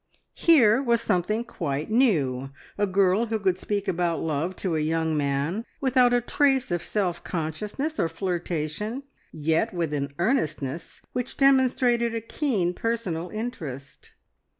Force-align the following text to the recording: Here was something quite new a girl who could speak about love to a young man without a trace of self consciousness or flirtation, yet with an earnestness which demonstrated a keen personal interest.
Here 0.33 0.81
was 0.81 0.99
something 0.99 1.43
quite 1.43 1.91
new 1.91 2.49
a 2.75 2.87
girl 2.87 3.27
who 3.27 3.37
could 3.37 3.59
speak 3.59 3.87
about 3.87 4.19
love 4.19 4.55
to 4.55 4.75
a 4.75 4.79
young 4.79 5.15
man 5.15 5.63
without 5.79 6.11
a 6.11 6.21
trace 6.21 6.71
of 6.71 6.81
self 6.81 7.23
consciousness 7.23 7.99
or 7.99 8.09
flirtation, 8.09 9.03
yet 9.31 9.75
with 9.75 9.93
an 9.93 10.15
earnestness 10.17 11.03
which 11.13 11.37
demonstrated 11.37 12.15
a 12.15 12.21
keen 12.21 12.73
personal 12.73 13.29
interest. 13.29 14.13